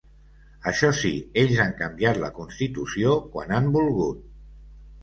[0.71, 1.11] Això sí,
[1.43, 4.27] ells han canviat la constitució quan han volgut.